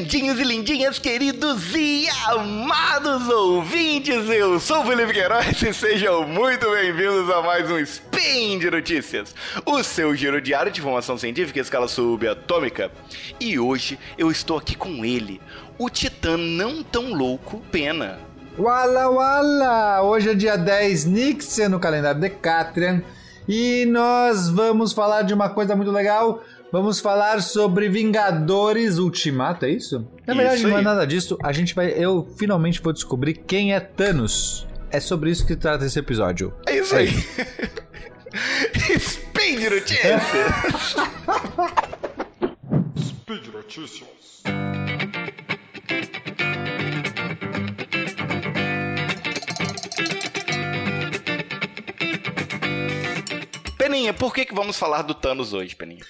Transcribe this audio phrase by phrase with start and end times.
[0.00, 6.70] Lindinhos e lindinhas, queridos e amados ouvintes, eu sou o Felipe Queiroz e sejam muito
[6.70, 9.34] bem-vindos a mais um Spin de Notícias,
[9.66, 12.90] o seu giro diário de informação científica em escala subatômica.
[13.38, 15.38] E hoje eu estou aqui com ele,
[15.78, 18.20] o titã não tão louco, Pena.
[18.58, 20.02] Wala Wala!
[20.02, 23.02] Hoje é dia 10 Nixia no calendário Decatrian
[23.46, 26.42] e nós vamos falar de uma coisa muito legal
[26.72, 30.06] Vamos falar sobre Vingadores Ultimato, é isso?
[30.24, 31.36] Na verdade, Isso não é nada disso.
[31.42, 31.90] A gente vai.
[31.90, 34.68] Eu finalmente vou descobrir quem é Thanos.
[34.88, 36.54] É sobre isso que trata esse episódio.
[36.66, 37.08] É isso aí.
[38.96, 40.22] Spin de Notícias.
[42.98, 44.10] Speed Notícias.
[53.76, 56.04] Peninha, por que, que vamos falar do Thanos hoje, Peninha?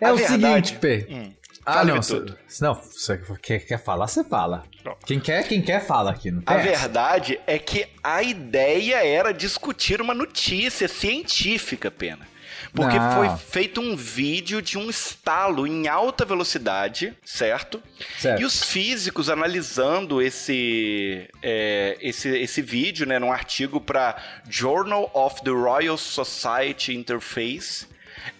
[0.00, 1.06] É A o verdade- seguinte, P.
[1.10, 1.32] Hum,
[1.66, 2.00] ah, fale-me não.
[2.06, 2.38] tudo.
[2.46, 4.62] cê- Não, você quer, quer falar, você fala.
[4.82, 5.06] Pronto.
[5.06, 6.30] Quem quer, quem quer, fala aqui.
[6.30, 6.68] Não tem A essa.
[6.82, 12.26] verdade é que a ideia era discutir uma notícia científica, pena.
[12.74, 13.12] Porque Não.
[13.12, 17.82] foi feito um vídeo de um estalo em alta velocidade, certo?
[18.18, 18.42] Certo.
[18.42, 24.16] E os físicos analisando esse, é, esse, esse vídeo, né, num artigo para
[24.50, 27.86] Journal of the Royal Society Interface,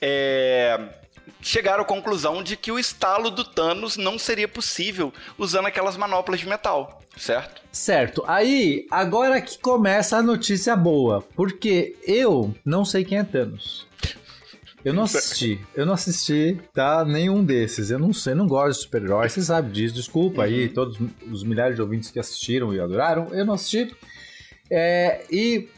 [0.01, 0.79] é,
[1.49, 6.41] chegaram à conclusão de que o estalo do Thanos não seria possível usando aquelas manoplas
[6.41, 7.63] de metal, certo?
[7.73, 8.23] Certo.
[8.27, 11.25] Aí, agora que começa a notícia boa.
[11.35, 13.87] Porque eu não sei quem é Thanos.
[14.85, 15.59] Eu não assisti.
[15.75, 17.05] Eu não assisti, tá?
[17.05, 17.91] Nenhum desses.
[17.91, 19.33] Eu não sei, não gosto de super-heróis.
[19.33, 19.95] Você sabe disso.
[19.95, 20.99] Desculpa aí, todos
[21.31, 23.29] os milhares de ouvintes que assistiram e adoraram.
[23.33, 23.91] Eu não assisti.
[24.71, 25.69] É, e,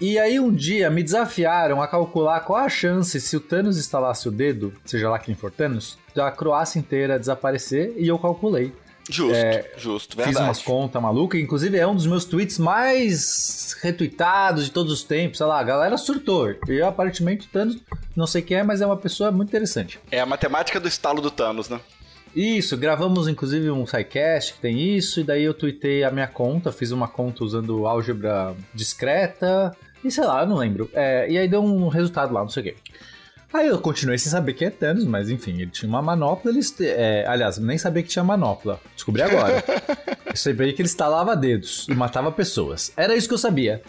[0.00, 4.28] e aí um dia me desafiaram a calcular qual a chance se o Thanos instalasse
[4.28, 7.92] o dedo, seja lá quem for Thanos, da Croácia inteira desaparecer.
[7.96, 8.72] E eu calculei.
[9.08, 9.36] Justo,
[9.76, 10.46] justo, Fiz verdade.
[10.46, 15.38] umas contas malucas, inclusive é um dos meus tweets mais retuitados de todos os tempos.
[15.38, 16.54] Sei lá, a galera surtou.
[16.68, 17.76] E aparentemente Thanos,
[18.14, 19.98] não sei quem é, mas é uma pessoa muito interessante.
[20.10, 21.80] É a matemática do estalo do Thanos, né?
[22.34, 26.70] Isso, gravamos inclusive um sidecast que tem isso, e daí eu tuitei a minha conta,
[26.70, 30.90] fiz uma conta usando álgebra discreta, e sei lá, eu não lembro.
[30.92, 32.76] É, e aí deu um resultado lá, não sei o quê.
[33.52, 36.60] Aí eu continuei sem saber quem é Thanos, mas enfim, ele tinha uma manopla, ele.
[36.82, 38.80] é, aliás, nem sabia que tinha manopla.
[38.94, 39.62] Descobri agora.
[40.26, 42.92] eu sabia que ele estalava dedos e matava pessoas.
[42.96, 43.82] Era isso que eu sabia.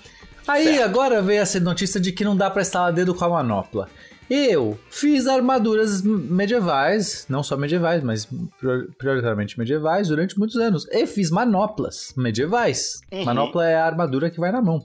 [0.48, 0.84] Aí Certo.
[0.84, 3.88] agora veio essa notícia de que não dá pra estalar dedo com a manopla.
[4.34, 8.26] Eu fiz armaduras medievais, não só medievais, mas
[8.60, 10.88] prior- prioritariamente medievais, durante muitos anos.
[10.90, 13.02] E fiz manoplas medievais.
[13.12, 13.26] Uhum.
[13.26, 14.80] Manopla é a armadura que vai na mão.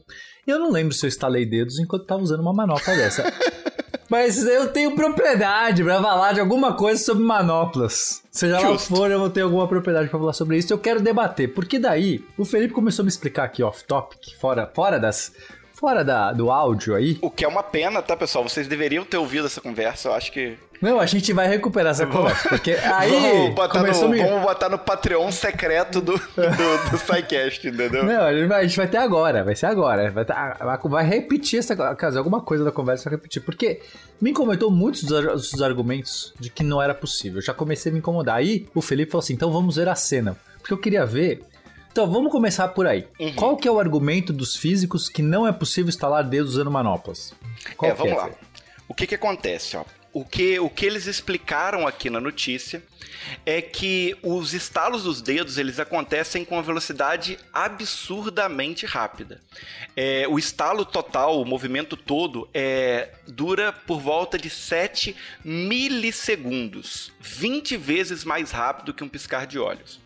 [0.45, 3.23] Eu não lembro se eu estalei dedos enquanto tava usando uma manopla dessa.
[4.11, 8.23] Mas eu tenho propriedade pra falar de alguma coisa sobre manoplas.
[8.31, 8.95] Seja lá Justo.
[8.97, 10.73] for, eu vou ter alguma propriedade pra falar sobre isso.
[10.73, 14.99] Eu quero debater, porque daí o Felipe começou a me explicar aqui off-topic, fora, fora
[14.99, 15.33] das.
[15.77, 17.19] Fora da, do áudio aí.
[17.21, 18.43] O que é uma pena, tá, pessoal?
[18.49, 20.09] Vocês deveriam ter ouvido essa conversa.
[20.09, 20.57] Eu acho que.
[20.81, 22.49] Não, a gente vai recuperar essa conversa.
[22.51, 24.19] Porque aí vamos, botar no, me...
[24.23, 28.05] vamos botar no Patreon secreto do, do, do SciCast, entendeu?
[28.05, 30.11] Não, a gente vai, a gente vai ter agora, vai ser agora.
[30.11, 33.43] Vai, tá- vai repetir essa caso, alguma coisa da conversa vai repetir.
[33.43, 33.83] Porque
[34.19, 37.39] me incomodou muito os, ar- os argumentos de que não era possível.
[37.39, 38.37] Eu já comecei a me incomodar.
[38.37, 40.39] Aí o Felipe falou assim: então vamos ver a cena.
[40.59, 41.43] Porque eu queria ver.
[41.97, 43.09] Então vamos começar por aí.
[43.19, 43.35] Uhum.
[43.35, 47.33] Qual que é o argumento dos físicos que não é possível instalar dedos usando manoplas?
[47.75, 48.29] Qual é, que vamos lá.
[48.29, 48.35] Fê?
[48.87, 49.85] O que que acontece, ó?
[50.13, 52.83] O que, o que eles explicaram aqui na notícia
[53.47, 59.41] é que os estalos dos dedos eles acontecem com uma velocidade absurdamente rápida.
[59.97, 67.75] É, o estalo total, o movimento todo, é, dura por volta de 7 milissegundos, 20
[67.79, 69.99] vezes mais rápido que um piscar de olhos.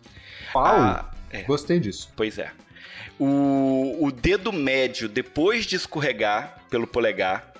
[0.55, 0.65] Uau!
[0.65, 1.43] Ah, é.
[1.43, 2.09] Gostei disso.
[2.15, 2.51] Pois é.
[3.19, 7.51] O, o dedo médio, depois de escorregar pelo polegar,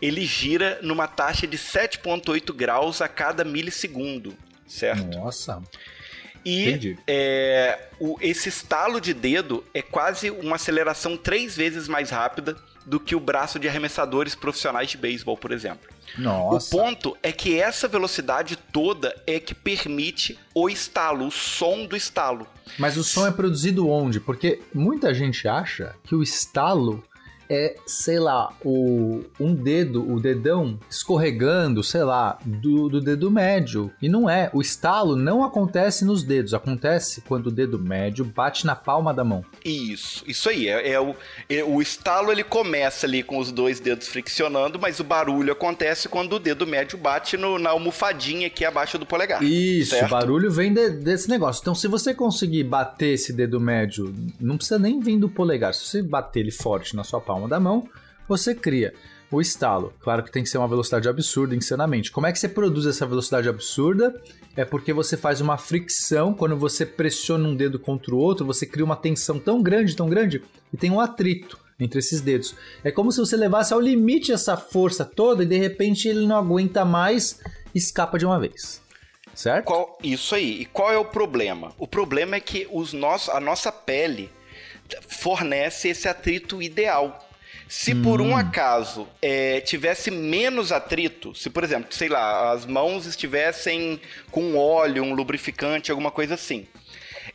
[0.00, 4.34] ele gira numa taxa de 7,8 graus a cada milissegundo,
[4.66, 5.18] certo?
[5.18, 5.62] Nossa.
[6.44, 12.56] E é, o- esse estalo de dedo é quase uma aceleração três vezes mais rápida
[12.90, 15.88] do que o braço de arremessadores profissionais de beisebol, por exemplo.
[16.18, 16.66] Nossa.
[16.66, 21.96] O ponto é que essa velocidade toda é que permite o estalo, o som do
[21.96, 22.48] estalo.
[22.76, 24.18] Mas o som é produzido onde?
[24.18, 27.00] Porque muita gente acha que o estalo
[27.50, 33.90] é, sei lá, o, um dedo, o dedão escorregando, sei lá, do, do dedo médio.
[34.00, 34.48] E não é.
[34.54, 39.24] O estalo não acontece nos dedos, acontece quando o dedo médio bate na palma da
[39.24, 39.44] mão.
[39.64, 40.68] Isso, isso aí.
[40.68, 41.16] É, é o,
[41.48, 46.08] é, o estalo ele começa ali com os dois dedos friccionando, mas o barulho acontece
[46.08, 49.42] quando o dedo médio bate no, na almofadinha aqui abaixo do polegar.
[49.42, 50.06] Isso, certo?
[50.06, 51.60] o barulho vem de- desse negócio.
[51.60, 55.74] Então, se você conseguir bater esse dedo médio, não precisa nem vir do polegar.
[55.74, 57.88] Se você bater ele forte na sua palma da mão,
[58.28, 58.92] você cria
[59.30, 59.92] o estalo.
[60.00, 62.10] Claro que tem que ser uma velocidade absurda, insanamente.
[62.10, 64.20] Como é que você produz essa velocidade absurda?
[64.56, 68.66] É porque você faz uma fricção, quando você pressiona um dedo contra o outro, você
[68.66, 70.42] cria uma tensão tão grande, tão grande,
[70.72, 72.54] e tem um atrito entre esses dedos.
[72.82, 76.36] É como se você levasse ao limite essa força toda e de repente ele não
[76.36, 77.40] aguenta mais
[77.74, 78.82] e escapa de uma vez.
[79.32, 79.64] Certo?
[79.64, 80.62] Qual- isso aí.
[80.62, 81.72] E qual é o problema?
[81.78, 84.28] O problema é que os nossos, a nossa pele
[85.08, 87.26] fornece esse atrito ideal.
[87.70, 93.06] Se por um acaso é, tivesse menos atrito, se por exemplo, sei lá, as mãos
[93.06, 96.66] estivessem com óleo, um lubrificante, alguma coisa assim,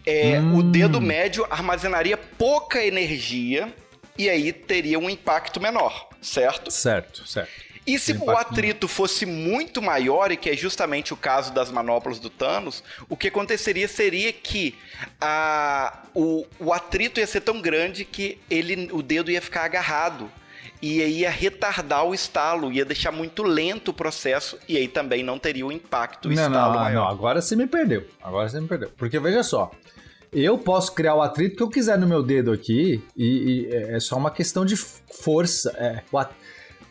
[0.05, 3.73] é, o dedo médio armazenaria pouca energia
[4.17, 6.69] e aí teria um impacto menor, certo?
[6.69, 7.64] Certo, certo.
[7.87, 12.17] E se o atrito fosse muito maior, e que é justamente o caso das manoplas
[12.19, 14.75] do Thanos, o que aconteceria seria que
[15.21, 20.31] a, o, o atrito ia ser tão grande que ele, o dedo ia ficar agarrado.
[20.81, 25.23] E aí ia retardar o estalo, ia deixar muito lento o processo, e aí também
[25.23, 27.01] não teria o impacto, o Não, estalo não, maior.
[27.01, 28.05] não, agora você me perdeu.
[28.21, 28.91] Agora você me perdeu.
[28.97, 29.71] Porque veja só,
[30.33, 33.99] eu posso criar o atrito que eu quiser no meu dedo aqui, e, e é
[33.99, 35.71] só uma questão de força.
[35.77, 36.33] É, o at-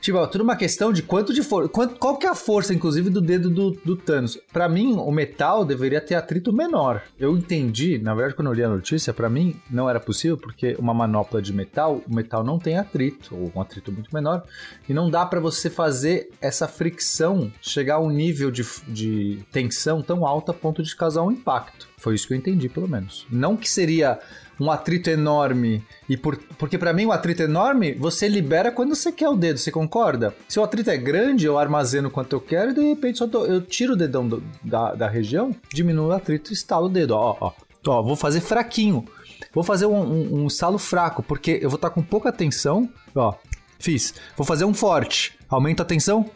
[0.05, 1.71] Tipo, é tudo uma questão de quanto de força.
[1.71, 4.39] Qual que é a força, inclusive, do dedo do, do Thanos?
[4.53, 7.01] Pra mim, o metal deveria ter atrito menor.
[7.19, 10.77] Eu entendi, na verdade, quando eu li a notícia, pra mim não era possível, porque
[10.79, 14.43] uma manopla de metal, o metal não tem atrito, ou um atrito muito menor,
[14.87, 20.03] e não dá pra você fazer essa fricção chegar a um nível de, de tensão
[20.03, 21.94] tão alto a ponto de causar um impacto.
[22.05, 23.27] Foi isso que eu entendi, pelo menos.
[23.31, 24.19] Não que seria
[24.61, 29.11] um atrito enorme e por, porque pra mim o atrito enorme você libera quando você
[29.11, 30.35] quer o dedo, você concorda?
[30.47, 33.47] Se o atrito é grande, eu armazeno quanto eu quero e de repente só tô-
[33.47, 37.13] eu tiro o dedão do- da, da região, diminuo o atrito e estalo o dedo,
[37.17, 37.53] ó, ó.
[37.87, 39.05] Ó, vou fazer fraquinho.
[39.53, 43.33] Vou fazer um, um, um estalo fraco, porque eu vou estar com pouca tensão, ó.
[43.79, 44.15] Fiz.
[44.37, 45.39] Vou fazer um forte.
[45.49, 46.31] Aumenta a tensão.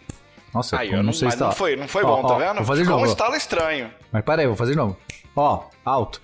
[0.53, 1.47] Nossa, Aí, eu não não, sei se tá.
[1.47, 2.56] não foi, não foi Ó, bom, tá ó, vendo?
[2.56, 3.12] Vou fazer de Ficou um novo.
[3.12, 3.91] estalo estranho.
[4.11, 4.97] Mas peraí, vou fazer de novo.
[5.38, 6.20] Ó, alto.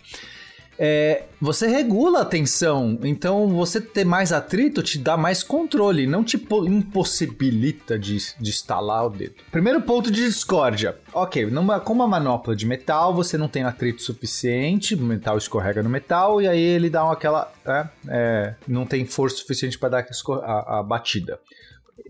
[0.76, 6.24] É, você regula a tensão, então você ter mais atrito te dá mais controle, não
[6.24, 9.36] te po- impossibilita de, de estalar o dedo.
[9.52, 10.98] Primeiro ponto de discórdia.
[11.12, 15.80] Ok, numa, com uma manopla de metal, você não tem atrito suficiente, o metal escorrega
[15.80, 17.52] no metal e aí ele dá uma, aquela.
[17.64, 20.06] é, é, não tem força suficiente para dar
[20.42, 21.38] a- a batida.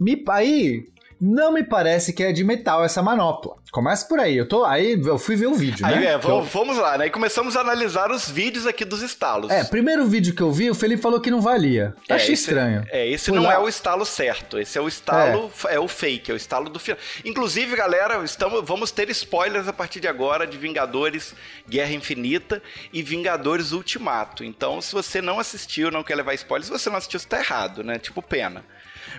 [0.00, 0.86] Me, aí,
[1.20, 3.56] não me parece que é de metal essa manopla.
[3.74, 4.36] Começa por aí.
[4.36, 6.06] Eu tô, aí eu fui ver o vídeo, Aí, né?
[6.12, 7.06] é, eu- vamos, lá, né?
[7.06, 9.50] E começamos a analisar os vídeos aqui dos estalos.
[9.50, 11.92] É, primeiro vídeo que eu vi, o Felipe falou que não valia.
[12.08, 12.84] É, Achei esse- estranho.
[12.88, 14.60] É, esse Fui não lá- é o estalo certo.
[14.60, 16.96] Esse é o estalo, é, o fake, é o estalo do final.
[17.24, 21.34] Inclusive, galera, estamos, vamos ter spoilers a partir de agora de Vingadores
[21.68, 22.62] Guerra Infinita
[22.92, 24.44] e Vingadores Ultimato.
[24.44, 27.40] Então, se você não assistiu, não quer levar spoilers, se você não assistiu, você tá
[27.40, 27.98] errado, né?
[27.98, 28.64] Tipo pena.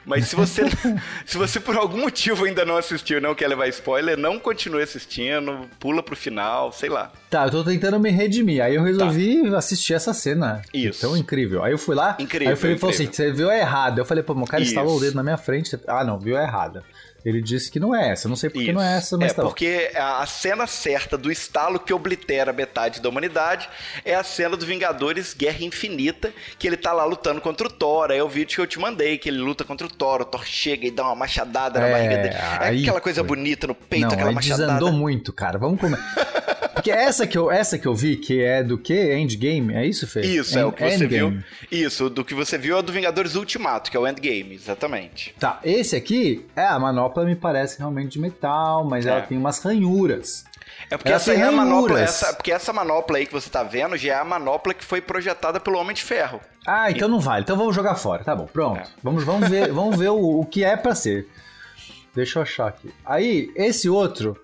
[0.06, 0.64] Mas se você,
[1.26, 5.68] se você por algum motivo ainda não assistiu não quer levar spoiler, não continue assistindo,
[5.80, 7.12] pula pro final, sei lá.
[7.32, 8.62] Tá, eu tô tentando me redimir.
[8.64, 10.58] Aí eu resolvi assistir essa cena.
[10.58, 10.62] Tá.
[10.72, 11.02] Isso.
[11.02, 11.64] Tão incrível.
[11.64, 12.16] Aí eu fui lá.
[12.20, 13.98] Incrível, Aí o Felipe falou assim: você viu errado.
[13.98, 14.72] Eu falei, pô, meu cara Isso.
[14.72, 15.76] instalou o dedo na minha frente.
[15.88, 16.84] Ah, não, viu errada.
[17.26, 18.30] Ele disse que não é essa.
[18.30, 21.80] Não sei porque não é essa, mas é tá porque a cena certa do estalo
[21.80, 23.68] que oblitera metade da humanidade
[24.06, 28.12] é a cena do Vingadores Guerra Infinita, que ele tá lá lutando contra o Thor.
[28.12, 30.26] Aí é o vídeo que eu te mandei, que ele luta contra o Thor, o
[30.26, 32.36] Thor chega e dá uma machadada na É, barriga dele.
[32.36, 33.28] É aquela coisa foi.
[33.36, 34.68] bonita no peito, não, aquela aí machadada.
[34.74, 35.58] desandou muito, cara.
[35.58, 35.98] Vamos comer.
[36.76, 38.94] Porque essa que, eu, essa que eu vi, que é do que?
[39.16, 39.74] Endgame?
[39.74, 40.22] É isso, Fê?
[40.22, 41.44] Isso, é o que você Endgame.
[41.72, 41.80] viu.
[41.80, 45.34] Isso, do que você viu é do Vingadores Ultimato, que é o Endgame, exatamente.
[45.40, 49.10] Tá, esse aqui, é, a manopla me parece realmente de metal, mas É.
[49.12, 50.44] ela tem umas ranhuras.
[50.90, 53.64] É porque Ela essa é a manopla, essa, porque essa manopla aí que você tá
[53.64, 56.42] vendo já é a manopla que foi projetada pelo Homem de Ferro.
[56.68, 57.44] Ah, então não vale.
[57.44, 58.24] Então vamos jogar fora.
[58.24, 58.80] Tá bom, pronto.
[58.80, 58.84] É.
[59.02, 61.28] Vamos, vamos ver, vamos ver o, o que é pra ser.
[62.14, 62.94] Deixa eu achar aqui.
[63.06, 64.38] Aí, esse outro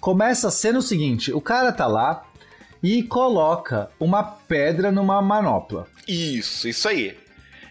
[0.00, 2.24] começa sendo o seguinte: o cara tá lá
[2.82, 5.86] e coloca uma pedra numa manopla.
[6.06, 7.16] Isso, isso aí.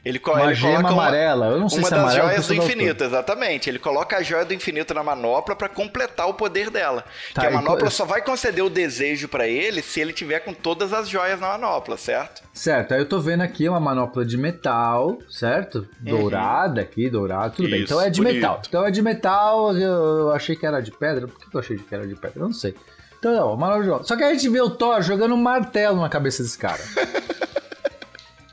[0.07, 1.45] Ele, co- Uma ele coloca amarela.
[1.47, 3.69] Eu não sei uma é das amarela, joias do infinito, exatamente.
[3.69, 7.03] Ele coloca a joia do infinito na manopla pra completar o poder dela.
[7.33, 10.53] Tá, que a manopla só vai conceder o desejo pra ele se ele tiver com
[10.53, 12.41] todas as joias na manopla, certo?
[12.53, 15.85] Certo, aí eu tô vendo aqui uma manopla de metal, certo?
[15.99, 17.79] Dourada aqui, dourado, tudo bem.
[17.79, 17.83] Uhum.
[17.83, 18.35] Isso, Então é de bonito.
[18.35, 18.61] metal.
[18.67, 21.27] Então é de metal, eu, achei que era de pedra.
[21.27, 22.39] Por que eu achei que era de pedra?
[22.39, 22.73] Eu não sei.
[23.19, 24.07] Então, não, manopla de...
[24.07, 26.79] Só que a gente vê o Thor jogando um martelo na cabeça desse cara.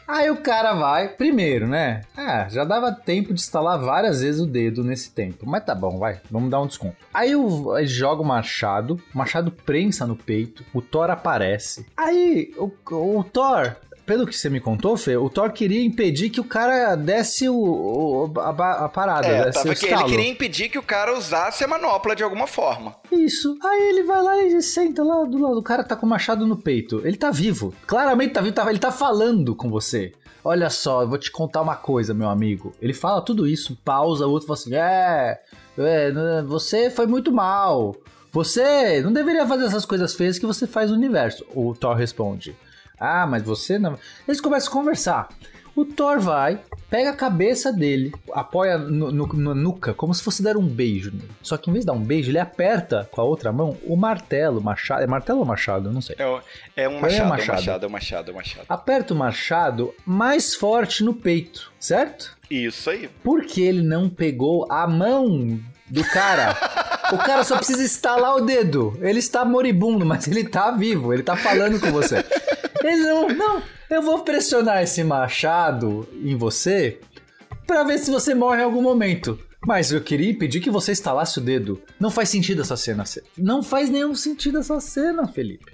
[0.06, 2.02] Aí o cara vai, primeiro, né?
[2.16, 5.46] Ah, já dava tempo de instalar várias vezes o dedo nesse tempo.
[5.46, 6.96] Mas tá bom, vai, vamos dar um desconto.
[7.12, 11.86] Aí o, joga o machado, o machado prensa no peito, o Thor aparece.
[11.96, 16.40] Aí o, o Thor, pelo que você me contou, Fê, o Thor queria impedir que
[16.40, 20.28] o cara desse o, o- a, a parada, É, desse o tava que ele queria
[20.30, 22.94] impedir que o cara usasse a manopla de alguma forma.
[23.10, 23.56] Isso.
[23.62, 25.58] Aí ele vai lá e senta lá do lado.
[25.58, 27.00] O cara tá com o machado no peito.
[27.04, 27.72] Ele tá vivo.
[27.86, 28.54] Claramente tá vivo.
[28.54, 30.12] tá- Ele tá falando com você.
[30.42, 32.72] Olha só, eu vou te contar uma coisa, meu amigo.
[32.82, 35.40] Ele fala tudo isso, pausa, o outro fala assim: É,
[35.78, 37.96] é, né, você foi muito mal.
[38.30, 41.46] Você não deveria fazer essas coisas feias que você faz no universo.
[41.54, 42.54] O Thor responde:
[43.04, 43.98] Ah, mas você não.
[44.26, 45.28] Eles começam a conversar.
[45.76, 50.40] O Thor vai, pega a cabeça dele, apoia no, no- na nuca, como se fosse
[50.40, 51.28] dar um beijo nele.
[51.42, 53.96] Só que em vez de dar um beijo, ele aperta com a outra mão o
[53.96, 55.02] martelo, machado.
[55.02, 55.88] É martelo ou machado?
[55.88, 56.14] Eu não sei.
[56.16, 57.56] É, é um machado, é a um machado.
[57.56, 58.66] machado, é um machado, é um machado.
[58.68, 62.36] Aperta o machado mais forte no peito, certo?
[62.48, 63.10] Isso aí.
[63.24, 65.58] Porque ele não pegou a mão
[65.90, 66.56] do cara.
[67.12, 68.96] O cara só precisa estalar o dedo.
[69.00, 71.12] Ele está moribundo, mas ele tá vivo.
[71.12, 72.24] Ele tá falando com você.
[72.82, 73.28] Ele não.
[73.28, 76.98] Não, eu vou pressionar esse machado em você
[77.66, 79.38] pra ver se você morre em algum momento.
[79.66, 81.82] Mas eu queria impedir que você estalasse o dedo.
[81.98, 83.02] Não faz sentido essa cena.
[83.38, 85.72] Não faz nenhum sentido essa cena, Felipe.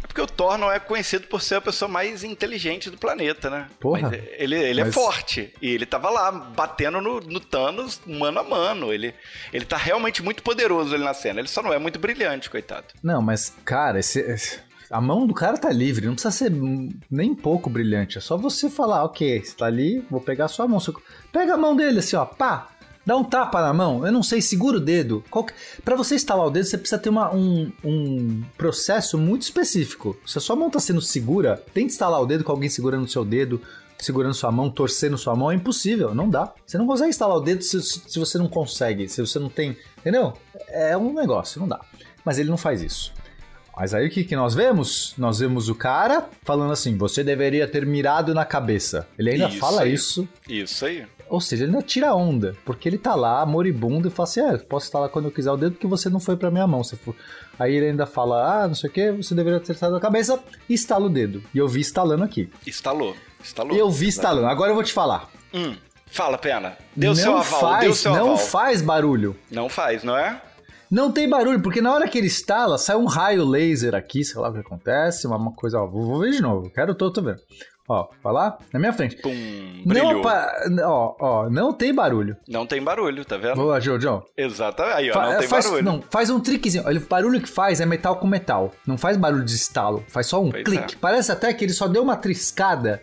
[0.00, 3.50] É porque o Thor não é conhecido por ser a pessoa mais inteligente do planeta,
[3.50, 3.66] né?
[3.80, 4.10] Porra.
[4.10, 5.52] Mas ele, ele é Mas- forte.
[5.60, 8.92] E ele tava lá batendo no, no Thanos mano a mano.
[8.92, 9.12] Ele,
[9.52, 11.40] ele tá realmente muito poderoso ali na cena.
[11.40, 12.86] Ele só não é muito brilhante, coitado.
[13.02, 14.20] Não, mas, cara, esse-
[14.92, 16.52] a mão do cara tá livre, não precisa ser
[17.10, 18.18] nem pouco brilhante.
[18.18, 20.78] É só você falar, ok, você tá ali, vou pegar a sua mão.
[21.32, 22.68] Pega a mão dele assim, ó, pá,
[23.04, 25.24] dá um tapa na mão, eu não sei, segura o dedo.
[25.30, 29.42] Qual que- Pra você instalar o dedo, você precisa ter uma- um, um processo muito
[29.42, 30.16] específico.
[30.26, 33.08] Se a sua mão tá sendo segura, tenta instalar o dedo com alguém segurando o
[33.08, 33.60] seu dedo,
[33.98, 36.52] segurando sua mão, torcendo sua mão, é impossível, não dá.
[36.66, 39.76] Você não consegue instalar o dedo se, se você não consegue, se você não tem.
[39.98, 40.32] Entendeu?
[40.68, 41.80] É um negócio, não dá.
[42.24, 43.12] Mas ele não faz isso.
[43.76, 45.14] Mas aí o que, que nós vemos?
[45.16, 49.08] Nós vemos o cara falando assim: você deveria ter mirado na cabeça.
[49.18, 49.92] Ele ainda Isso fala aí.
[49.94, 50.28] isso.
[50.48, 51.06] Isso aí.
[51.28, 54.58] Ou seja, ele ainda tira onda, porque ele tá lá, moribundo, e fala assim: é,
[54.58, 56.84] posso instalar quando eu quiser o dedo, porque você não foi pra minha mão.
[56.84, 57.14] Você foi...
[57.58, 60.38] Aí ele ainda fala: ah, não sei o que, você deveria ter instalado a cabeça,
[60.68, 61.42] e estala o dedo.
[61.54, 62.50] E eu vi instalando aqui.
[62.66, 63.16] Instalou.
[63.40, 63.76] Instalou.
[63.76, 64.46] Eu vi instalando.
[64.48, 65.30] Agora eu vou te falar.
[65.54, 65.74] Hum.
[66.06, 66.76] Fala, Pena.
[66.94, 68.36] Deu não seu aval, faz, deu seu não aval.
[68.36, 69.34] faz barulho.
[69.50, 70.38] Não faz, não é?
[70.92, 74.38] Não tem barulho, porque na hora que ele instala, sai um raio laser aqui, sei
[74.40, 77.10] lá o que acontece, uma, uma coisa, ó, vou, vou ver de novo, quero, tô,
[77.10, 77.40] tô vendo.
[77.88, 79.16] Ó, vai lá, na minha frente.
[79.16, 79.32] Pum,
[79.84, 80.52] Não, apa-
[80.84, 82.36] ó, ó, não tem barulho.
[82.48, 83.56] Não tem barulho, tá vendo?
[83.56, 84.22] Vou lá, Jojo.
[84.36, 84.96] Exatamente.
[84.96, 85.84] Aí, ó, Fa- não tem faz, barulho.
[85.84, 86.84] Não, faz um trickzinho.
[86.88, 88.70] O barulho que faz é metal com metal.
[88.86, 90.04] Não faz barulho de estalo.
[90.08, 90.94] Faz só um Pois clique.
[90.94, 90.98] é.
[91.00, 93.02] Parece até que ele só deu uma triscada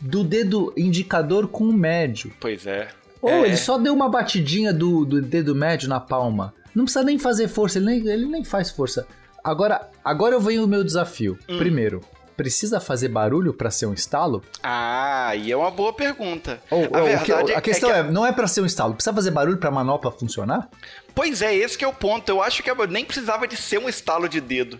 [0.00, 2.30] do dedo indicador com o médio.
[2.38, 2.88] Pois é.
[3.20, 3.46] Ou É.
[3.48, 6.54] ele só deu uma batidinha do, do dedo médio na palma.
[6.74, 9.06] Não precisa nem fazer força, ele nem, ele nem faz força.
[9.42, 11.38] Agora, agora eu venho o meu desafio.
[11.48, 11.58] Hum.
[11.58, 12.00] Primeiro,
[12.36, 14.42] precisa fazer barulho pra ser um estalo?
[14.62, 16.60] Ah, e é uma boa pergunta.
[16.70, 19.30] Ou, a que- a questão que é, não é pra ser um estalo, precisa fazer
[19.32, 20.68] barulho pra manopla funcionar?
[21.14, 22.28] Pois é, esse que é o ponto.
[22.28, 24.78] Eu acho que nem precisava de ser um estalo de dedo.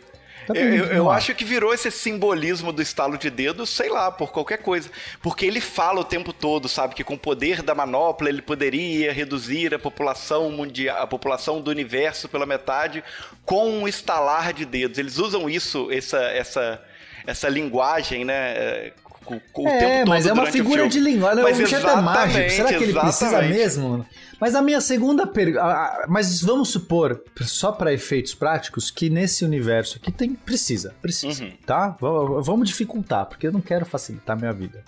[0.49, 4.11] Tá Eu, eu- eu acho que virou esse simbolismo do estalo de dedo, sei lá,
[4.11, 4.91] por qualquer coisa.
[5.23, 9.13] Porque ele fala o tempo todo, sabe, que com o poder da manopla ele poderia
[9.13, 13.05] reduzir a população mundial, a população do universo pela metade
[13.45, 14.99] com um estalar de dedos.
[14.99, 16.83] Eles usam isso, essa, essa,
[17.27, 18.93] essa linguagem, né?
[19.35, 21.87] É, o tempo É, todo mas é uma o figura de linguagem, o Mas objeto
[21.89, 22.51] é mágico.
[22.51, 23.55] Será que ele precisa exatamente.
[23.55, 24.07] mesmo?
[24.41, 26.05] Mas a minha segunda pergunta.
[26.09, 30.35] Mas vamos supor, só para efeitos práticos, que nesse universo aqui tem.
[30.35, 31.45] Precisa, precisa.
[31.45, 31.53] Uhum.
[31.67, 31.89] Tá?
[32.01, 34.83] V- Vamos dificultar, porque eu não quero facilitar a minha vida.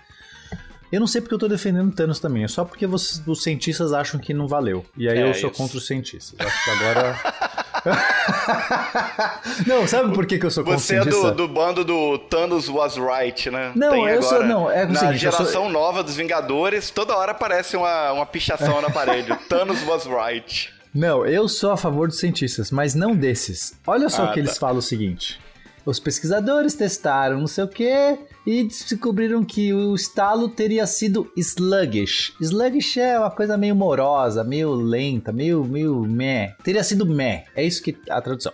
[0.92, 3.92] Eu não sei porque eu tô defendendo Thanos também, é só porque vocês- os cientistas
[3.92, 4.84] acham que não valeu.
[4.96, 5.58] E aí É, eu sou isso.
[5.58, 6.34] contra os cientistas.
[6.38, 7.16] Acho que agora.
[9.66, 12.96] não, sabe por que, que eu sou Você é do, do bando do Thanos was
[12.96, 13.72] right, né?
[13.74, 17.16] Não, eu sou- não, é o Na seguinte, eu sou- geração nova dos Vingadores, toda
[17.16, 19.34] hora aparece uma, uma pichação na parede.
[19.48, 20.72] Thanos was right.
[20.94, 23.74] Não, eu sou a favor dos cientistas, mas não desses.
[23.86, 24.60] Olha só Ah, que eles tá.
[24.60, 25.38] falam o seguinte:
[25.84, 32.34] Os pesquisadores testaram não sei o que e descobriram que o estalo teria sido sluggish.
[32.40, 36.54] Sluggish é uma coisa meio morosa, meio lenta, meio, meio meh.
[36.62, 37.44] Teria sido meh.
[37.54, 38.52] É isso que a tradução.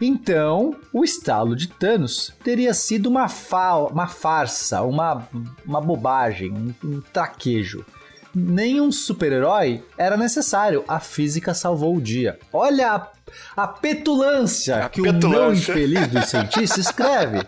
[0.00, 5.26] Então, o estalo de Thanos teria sido uma, fa uma farsa, uma,
[5.64, 7.84] uma bobagem, um, um traquejo.
[8.34, 10.84] Nenhum super-herói era necessário.
[10.88, 12.38] A física salvou o dia.
[12.52, 13.08] Olha a,
[13.56, 15.40] a petulância A que o petulância.
[15.44, 17.46] não infeliz do cientista escreve.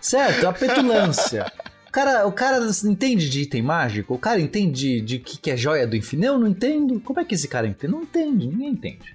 [0.00, 0.46] Certo?
[0.48, 1.50] A petulância.
[1.88, 4.14] O cara, o cara entende de item mágico?
[4.14, 6.28] O cara entende de que, que é joia do infinito?
[6.28, 7.00] Eu não entendo.
[7.00, 7.92] Como é que esse cara entende?
[7.92, 9.14] Não entende, ninguém entende.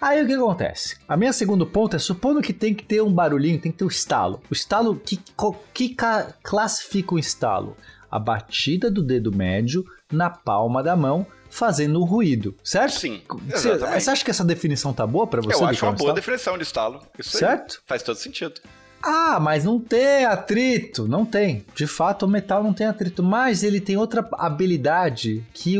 [0.00, 0.96] Aí o que acontece?
[1.08, 3.84] A minha segundo ponto é supondo que tem que ter um barulhinho, tem que ter
[3.84, 4.40] um estalo.
[4.48, 5.18] O estalo que,
[5.74, 7.76] que ca- classifica o estalo?
[8.10, 12.98] A batida do dedo médio na palma da mão fazendo um ruído, certo?
[13.00, 15.54] Sim, Você, você acha que essa definição tá boa pra você?
[15.62, 16.14] Eu acho uma um boa estalo?
[16.14, 17.00] definição de estalo.
[17.18, 17.40] Isso aí.
[17.40, 17.82] Certo?
[17.86, 18.60] Faz todo sentido.
[19.02, 21.06] Ah, mas não tem atrito.
[21.06, 21.64] Não tem.
[21.74, 23.22] De fato, o metal não tem atrito.
[23.22, 25.76] Mas ele tem outra habilidade que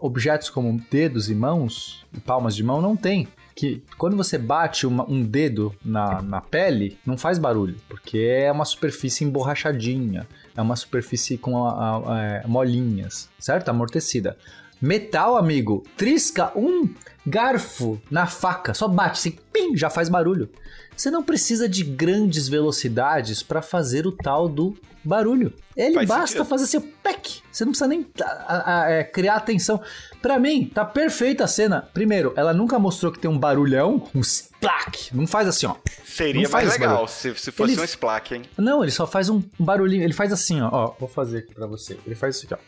[0.00, 3.26] objetos como dedos e mãos, e palmas de mão, não tem.
[3.56, 7.76] Que quando você bate uma- um dedo na, na pele, não faz barulho.
[7.88, 10.26] Porque é uma superfície emborrachadinha.
[10.60, 13.70] É uma superfície com a- a- a- molinhas, certo?
[13.70, 14.36] Amortecida.
[14.80, 16.88] Metal, amigo, trisca um
[17.26, 19.38] garfo na faca, só bate assim,
[19.76, 20.48] já faz barulho.
[20.96, 25.52] Você não precisa de grandes velocidades para fazer o tal do barulho.
[25.76, 26.44] Ele Faz basta sentido.
[26.46, 27.40] fazer assim, pec.
[27.50, 29.80] Você não precisa nem a- a- é, criar atenção.
[30.20, 31.88] Pra mim, tá perfeita a cena.
[31.94, 35.16] Primeiro, ela nunca mostrou que tem um barulhão, um splack.
[35.16, 35.74] Não faz assim, ó.
[36.04, 38.42] Seria mais legal se, se fosse Ele- um splack, hein?
[38.58, 40.02] Não, ele só faz um barulhinho.
[40.04, 40.68] Ele faz assim, ó.
[40.70, 41.98] ó vou fazer aqui pra você.
[42.04, 42.58] Ele faz isso aqui, ó.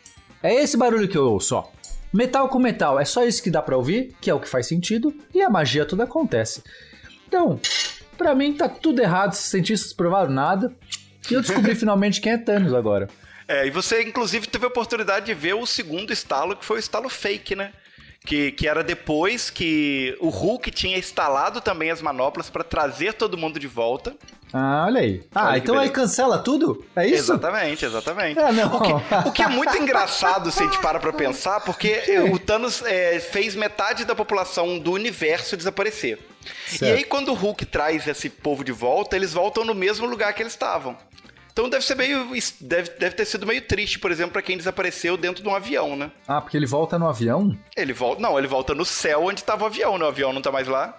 [0.41, 1.67] É esse barulho que eu ouço, ó.
[2.11, 4.67] Metal com metal, é só isso que dá pra ouvir, que é o que faz
[4.67, 6.61] sentido, e a magia toda acontece.
[7.33, 7.59] Então,
[8.15, 10.71] pra mim tá tudo errado, os cientistas provaram nada.
[11.31, 13.09] E eu descobri finalmente quem é Thanos agora.
[13.47, 16.79] É, e você, inclusive, teve a oportunidade de ver o segundo estalo, que foi o
[16.79, 17.71] estalo fake, né?
[18.23, 23.37] Que, que era depois que o Hulk tinha instalado também as manoplas pra trazer todo
[23.37, 24.15] mundo de volta.
[24.53, 25.23] Ah, olha aí.
[25.33, 26.85] Ah, Olha então aí cancela tudo?
[26.95, 27.33] É isso?
[27.33, 28.39] Exatamente, exatamente.
[28.39, 28.75] É, não.
[28.75, 32.37] O, que, o que é muito engraçado se a gente para pra pensar, porque o
[32.37, 36.19] Thanos é, fez metade da população do universo desaparecer.
[36.71, 36.97] E Certo.
[36.97, 40.41] aí, quando o Hulk traz esse povo de volta, eles voltam no mesmo lugar que
[40.41, 40.97] eles estavam.
[41.51, 42.29] Então deve ser meio.
[42.59, 45.95] Deve, deve ter sido meio triste, por exemplo, pra quem desapareceu dentro de um avião,
[45.95, 46.11] né?
[46.27, 47.55] Ah, porque ele volta no avião?
[47.77, 48.19] Ele volta.
[48.21, 50.05] Não, ele volta no céu onde tava o avião, né?
[50.05, 50.97] O avião não tá mais lá.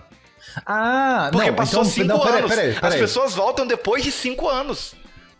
[0.64, 2.54] Ah, Porque não, passou então, cinco não, peraí, anos.
[2.54, 4.94] peraí, As pessoas voltam depois de cinco anos.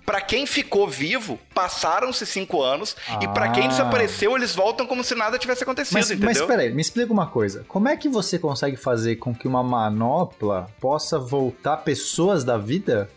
[0.04, 2.94] Pra quem ficou vivo, passaram-se cinco anos.
[3.22, 3.68] E pra quem Ah.
[3.68, 6.26] desapareceu, eles voltam como se nada tivesse acontecido, Mas, entendeu?
[6.28, 7.64] mas peraí, me explica uma coisa.
[7.68, 13.08] Como é que você consegue fazer com que uma manopla possa voltar pessoas da vida?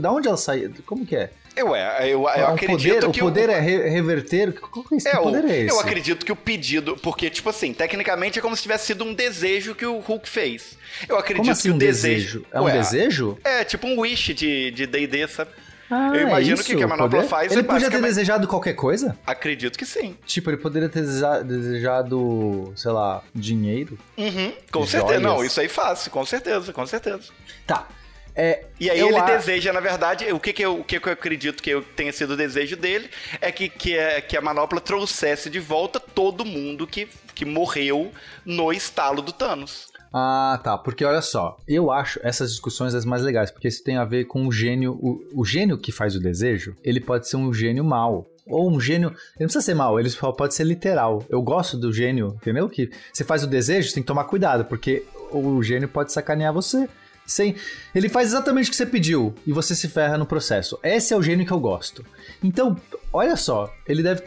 [0.00, 0.70] Da onde ela sai?
[0.86, 1.30] Como que é?
[1.54, 4.54] Eu, é, eu, eu É acredito poder, que o poder é re- reverter?
[4.58, 5.68] Qual que é esse É, que o- poder é esse?
[5.74, 6.96] eu acredito que o pedido.
[7.02, 10.78] Porque, tipo assim, tecnicamente é como se tivesse sido um desejo que o Hulk fez.
[11.06, 12.46] Eu acredito assim que o um desejo?
[12.50, 13.36] É um Ué, desejo?
[13.44, 15.50] É, tipo um wish de de DD, sabe?
[15.94, 17.28] Ah, eu imagino é que isso, o que a manopla poder?
[17.28, 19.18] faz Ele é podia ter desejado qualquer coisa?
[19.26, 20.16] Acredito que sim.
[20.24, 23.98] Tipo, ele poderia ter deseja- desejado, sei lá, dinheiro?
[24.16, 24.90] Uhum, com Joias.
[24.90, 25.20] certeza.
[25.20, 27.24] Não, isso aí fácil, com certeza, com certeza.
[27.66, 27.86] Tá.
[28.34, 31.06] É, E aí ele a- deseja, na verdade, o que, que, eu, o que, que
[31.06, 33.10] eu acredito que eu tenha sido o desejo dele
[33.42, 38.10] é que, que, é, que a manopla trouxesse de volta todo mundo que, que morreu
[38.46, 39.91] no estalo do Thanos.
[40.12, 40.76] Ah, tá.
[40.76, 44.26] Porque olha só, eu acho essas discussões as mais legais, porque isso tem a ver
[44.26, 44.92] com o gênio.
[45.00, 48.26] O, o gênio que faz o desejo, ele pode ser um gênio mau.
[48.44, 49.08] Ou um gênio.
[49.08, 51.24] Ele não precisa ser mau, ele pode ser literal.
[51.30, 52.68] Eu gosto do gênio, entendeu?
[52.68, 56.52] Que você faz o desejo, você tem que tomar cuidado, porque o gênio pode sacanear
[56.52, 56.88] você.
[57.24, 57.54] Sem,
[57.94, 60.76] ele faz exatamente o que você pediu e você se ferra no processo.
[60.82, 62.04] Esse é o gênio que eu gosto.
[62.42, 62.76] Então,
[63.12, 64.24] olha só, ele deve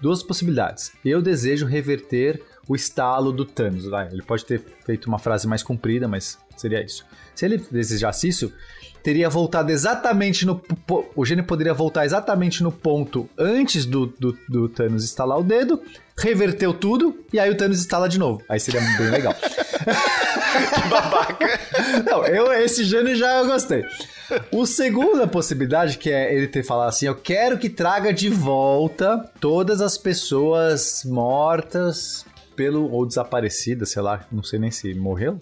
[0.00, 0.92] duas possibilidades.
[1.04, 3.86] Eu desejo reverter o estalo do Thanos.
[3.86, 7.04] Vai, Ele pode ter feito uma frase mais comprida, mas seria isso.
[7.34, 8.52] Se ele desejasse isso,
[9.02, 10.62] teria voltado exatamente no.
[11.14, 15.82] O gênio poderia voltar exatamente no ponto antes do, do, do Thanos estalar o dedo,
[16.16, 18.42] reverteu tudo, e aí o Thanos instala de novo.
[18.48, 19.34] Aí seria bem legal.
[20.52, 21.60] Que babaca.
[22.04, 23.84] Não, eu, esse gênio já eu gostei.
[24.50, 29.30] O segunda possibilidade, que é ele ter falado assim: eu quero que traga de volta
[29.40, 35.40] todas as pessoas mortas pelo ou desaparecidas, sei lá, não sei nem se morreu,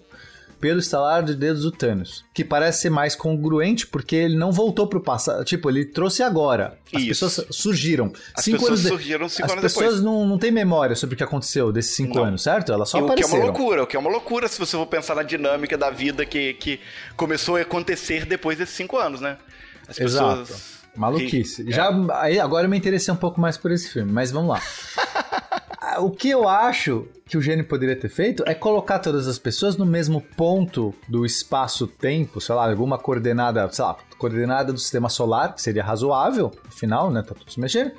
[0.59, 2.23] pelo estalar de dedos do Thanos.
[2.35, 5.43] Que parece ser mais congruente porque ele não voltou pro passado.
[5.43, 6.77] Tipo, ele trouxe agora.
[6.93, 7.25] As Isso.
[7.25, 8.13] pessoas surgiram.
[8.35, 10.03] As cinco pessoas anos de- surgiram cinco As anos pessoas depois.
[10.03, 12.25] não, não têm memória sobre o que aconteceu desses cinco Não.
[12.25, 12.71] anos, certo?
[12.71, 13.37] Elas só o que é apareceram.
[13.39, 16.27] uma loucura, o que é uma loucura se você for pensar na dinâmica da vida
[16.27, 16.79] que, que
[17.17, 19.37] começou a acontecer depois desses cinco anos, né?
[19.87, 20.41] As Exato.
[20.41, 20.81] pessoas.
[20.95, 21.63] Maluquice.
[21.63, 24.49] que- Já, aí, agora eu me interessei um pouco mais por esse filme, mas vamos
[24.49, 24.61] lá.
[25.99, 29.77] O que eu acho que o gênio poderia ter feito é colocar todas as pessoas
[29.77, 35.55] no mesmo ponto do espaço-tempo, sei lá, alguma coordenada, sei lá, coordenada do sistema solar,
[35.55, 37.91] que seria razoável, afinal, né, tá tudo se mexendo.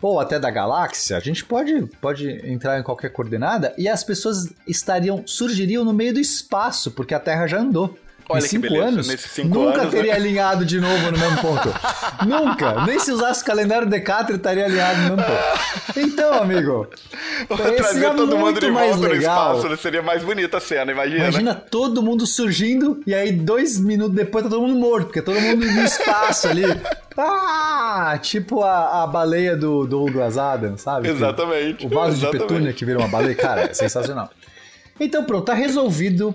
[0.00, 4.52] Ou até da galáxia, a gente pode, pode entrar em qualquer coordenada e as pessoas
[4.66, 7.96] estariam, surgiriam no meio do espaço, porque a Terra já andou.
[8.28, 10.18] Olha em cinco anos, cinco nunca anos, teria né?
[10.18, 11.74] alinhado de novo no mesmo ponto.
[12.26, 12.84] Nunca.
[12.84, 15.98] Nem se usasse o calendário Decatur estaria alinhado no mesmo ponto.
[15.98, 16.88] Então, amigo,
[17.56, 19.76] Trazer é todo mundo de volta no espaço, né?
[19.76, 21.20] seria mais bonita a cena, imagina.
[21.20, 25.40] Imagina todo mundo surgindo e aí dois minutos depois tá todo mundo morto, porque todo
[25.40, 26.64] mundo no espaço ali.
[27.20, 31.08] Ah, tipo a, a baleia do Douglas Adams, sabe?
[31.08, 31.84] Exatamente.
[31.84, 32.32] O vaso exatamente.
[32.42, 34.30] de petúnia que vira uma baleia, cara, é sensacional.
[35.00, 36.32] Então pronto, tá resolvido.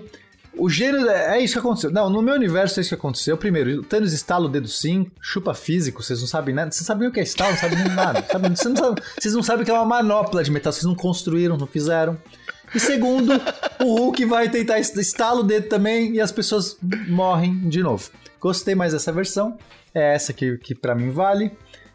[0.56, 1.90] O gênero é isso que aconteceu.
[1.90, 3.36] Não, no meu universo é isso que aconteceu.
[3.36, 6.70] Primeiro, o Thanos estala o dedo sim, chupa físico, vocês não sabem nada.
[6.70, 8.24] Vocês sabem o que é estalo, não sabem nada.
[8.30, 8.48] Sabe?
[8.50, 11.56] Vocês, não sabem, vocês não sabem que é uma manopla de metal, vocês não construíram,
[11.56, 12.16] não fizeram.
[12.74, 13.32] E segundo,
[13.80, 16.76] o Hulk vai tentar est- estala o dedo também e as pessoas
[17.08, 18.10] morrem de novo.
[18.40, 19.56] Gostei mais dessa versão.
[19.94, 21.52] É essa que, que para mim vale.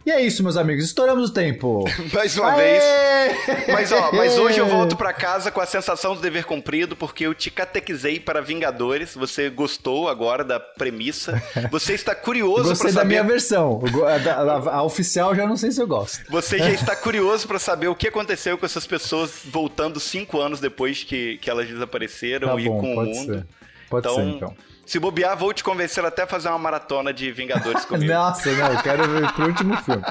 [0.09, 0.85] E é isso, meus amigos.
[0.85, 1.83] Estouramos o tempo.
[2.11, 2.79] Mais uma Aê!
[2.79, 3.67] vez.
[3.67, 7.27] Mas, ó, mas hoje eu volto pra casa com a sensação do dever cumprido, porque
[7.27, 9.13] eu te catequizei para Vingadores.
[9.13, 11.39] Você gostou agora da premissa.
[11.69, 13.07] Você está curioso pra Gostei da saber.
[13.07, 13.79] minha versão.
[14.25, 16.23] A, a- a oficial já não sei se eu gosto.
[16.31, 20.59] Você já está curioso pra saber o que aconteceu com essas pessoas voltando cinco anos
[20.59, 23.33] depois que, que elas desapareceram Tá e bom, com o mundo.
[23.35, 23.45] ser.
[23.91, 24.55] Pode então, ser, então.
[24.91, 28.11] Se bobear, vou te convencer até a fazer uma maratona de Vingadores comigo.
[28.11, 30.03] Nossa, não, eu quero ver pro último filme.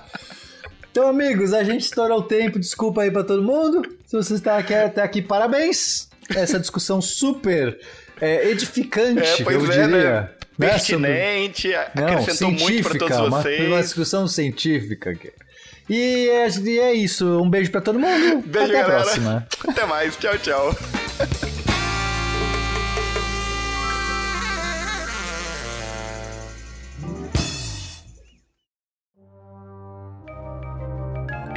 [0.91, 2.59] Então, amigos, a gente estourou o tempo.
[2.59, 3.83] Desculpa aí pra todo mundo.
[4.07, 6.09] Se você está aqui até aqui, parabéns.
[6.35, 7.79] Essa discussão super
[8.21, 9.87] é, edificante, É, pois eu é, diria.
[9.87, 10.29] né?
[10.59, 13.67] né, sobre- Pertinente, Não, acrescentou muito pra todos uma, vocês.
[13.69, 15.17] uma discussão científica.
[15.89, 17.41] E é, e é isso.
[17.41, 18.43] Um beijo pra todo mundo.
[18.45, 19.03] Beijo, Até a galera.
[19.03, 19.47] próxima.
[19.69, 20.17] Até mais.
[20.17, 20.77] Tchau, tchau.